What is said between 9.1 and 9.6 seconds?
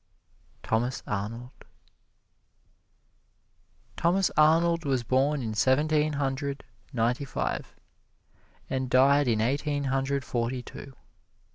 in